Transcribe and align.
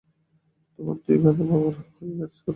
তোমরা 0.79 0.93
দুই 1.03 1.17
গাধা 1.23 1.43
বাবার 1.49 1.73
হয়ে 1.89 2.13
কাজ 2.19 2.33
করো? 2.35 2.49